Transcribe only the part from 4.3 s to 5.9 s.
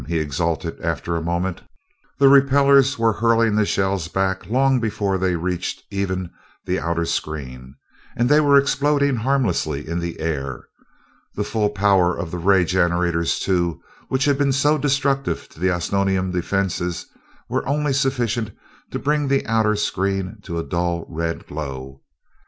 long before they reached